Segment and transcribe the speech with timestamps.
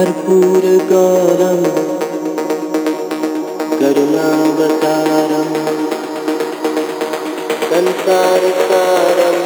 [0.00, 1.58] भरपूर गौरम
[3.80, 5.50] करुणावतारम
[7.72, 9.36] संसारकारम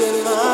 [0.00, 0.47] in my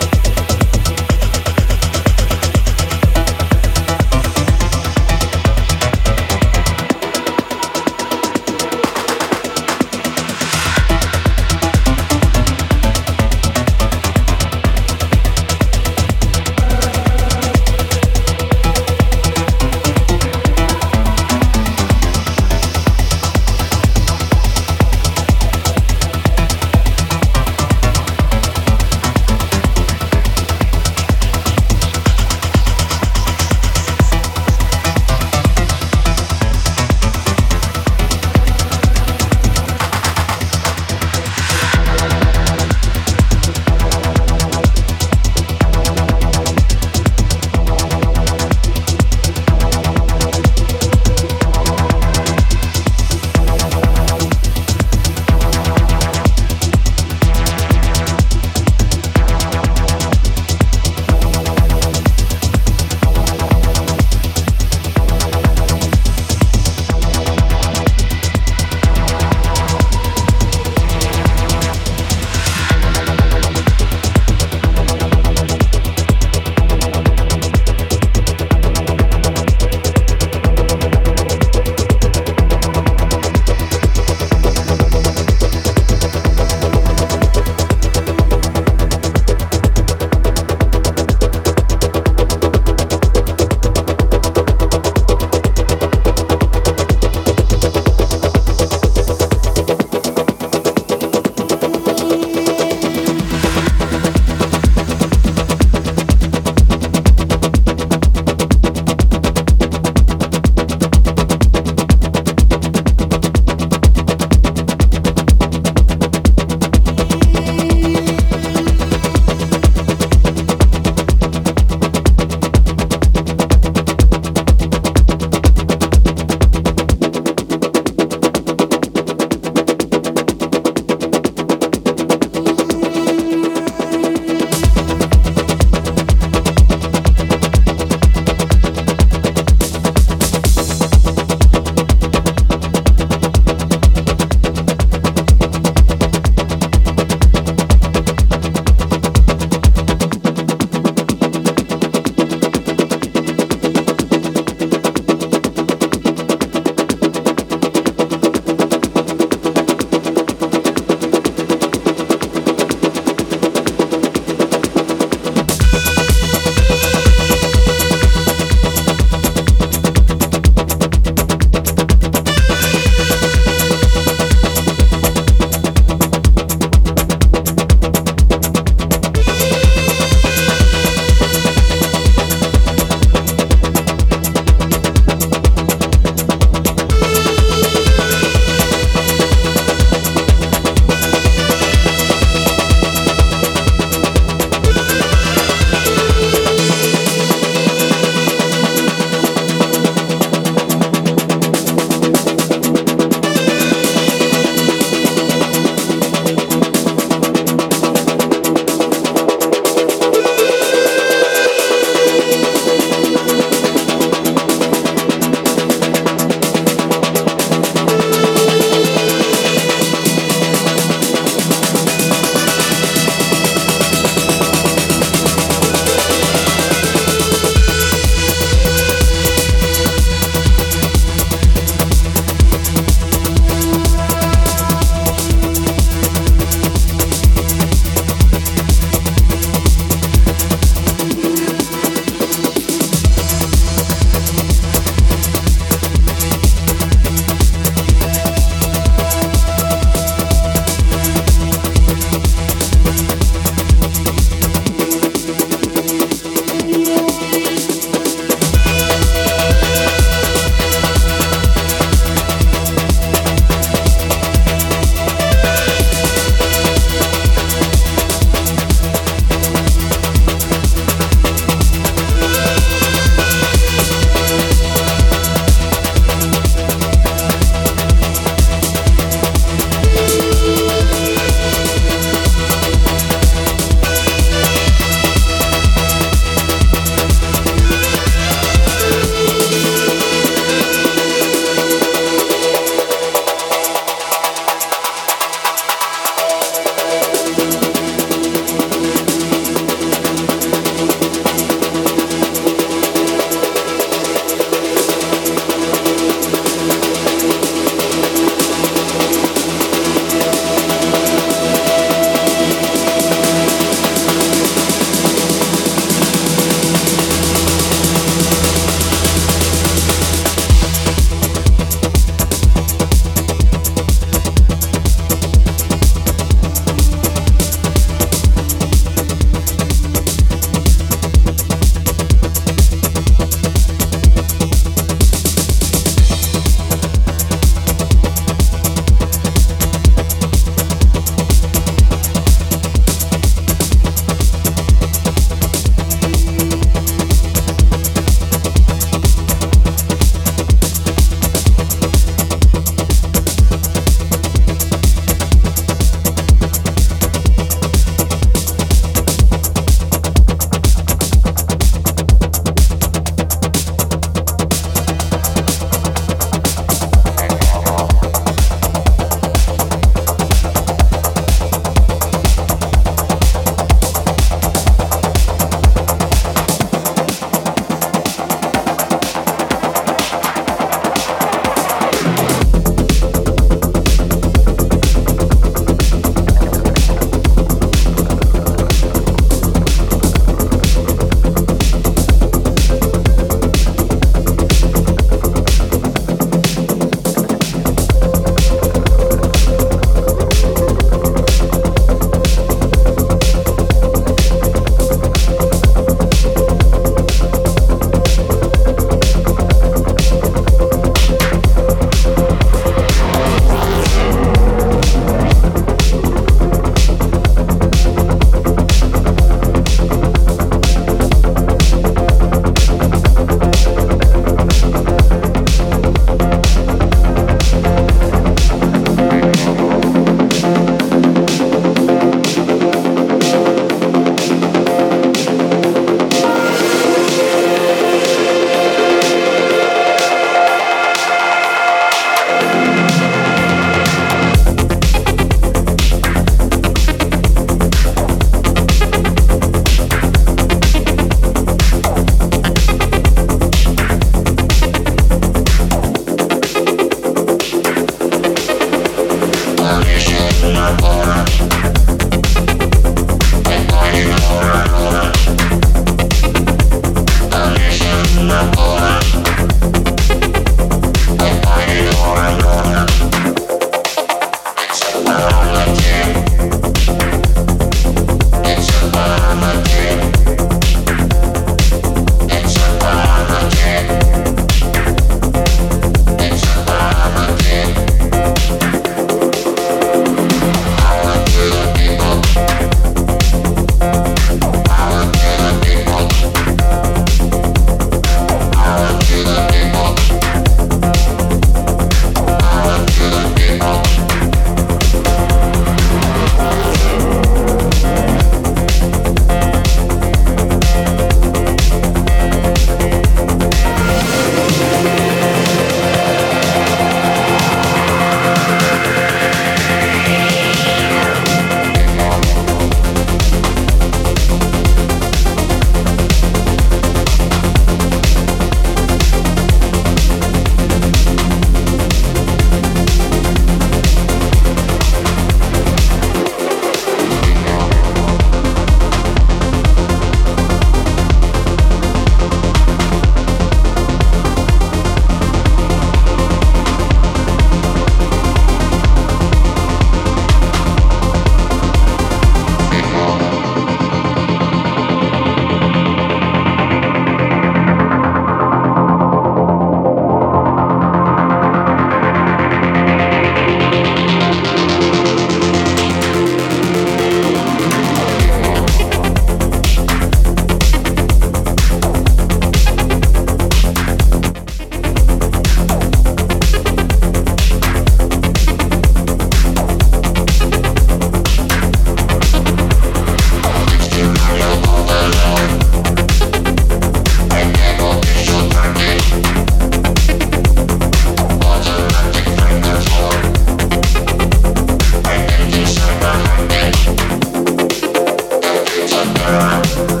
[599.21, 600.00] Bye.